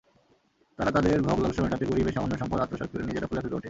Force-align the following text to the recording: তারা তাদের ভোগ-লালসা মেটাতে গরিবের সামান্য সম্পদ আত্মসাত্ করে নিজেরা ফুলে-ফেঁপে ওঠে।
তারা 0.79 0.91
তাদের 0.91 1.21
ভোগ-লালসা 1.21 1.61
মেটাতে 1.63 1.85
গরিবের 1.85 2.13
সামান্য 2.13 2.33
সম্পদ 2.37 2.59
আত্মসাত্ 2.59 2.91
করে 2.91 3.03
নিজেরা 3.03 3.27
ফুলে-ফেঁপে 3.27 3.49
ওঠে। 3.49 3.59